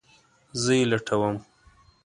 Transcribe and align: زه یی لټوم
زه 0.63 0.71
یی 0.79 0.87
لټوم 0.91 1.35